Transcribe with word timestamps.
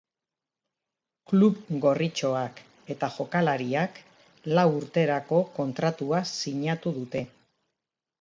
Klub 1.31 1.57
gorritxoak 1.83 2.61
eta 2.93 3.09
jokalariak 3.17 3.99
lau 4.55 4.65
urterako 4.79 5.43
kontratua 5.59 6.23
sinatu 6.31 6.95
dute. 6.97 7.23